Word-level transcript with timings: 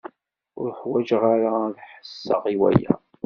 Ur 0.61 0.69
ḥwaǧeɣ 0.79 1.23
ara 1.33 1.51
ad 1.67 1.77
ḥesseɣ 1.89 2.43
i 2.53 2.55
waya. 2.59 2.93